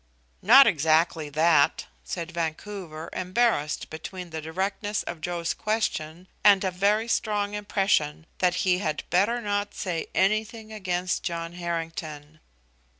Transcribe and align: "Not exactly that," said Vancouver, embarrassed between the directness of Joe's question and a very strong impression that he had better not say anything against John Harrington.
"Not 0.41 0.65
exactly 0.65 1.29
that," 1.29 1.85
said 2.03 2.31
Vancouver, 2.31 3.11
embarrassed 3.13 3.91
between 3.91 4.31
the 4.31 4.41
directness 4.41 5.03
of 5.03 5.21
Joe's 5.21 5.53
question 5.53 6.27
and 6.43 6.63
a 6.63 6.71
very 6.71 7.07
strong 7.07 7.53
impression 7.53 8.25
that 8.39 8.55
he 8.65 8.79
had 8.79 9.03
better 9.11 9.39
not 9.41 9.75
say 9.75 10.07
anything 10.15 10.73
against 10.73 11.21
John 11.21 11.53
Harrington. 11.53 12.39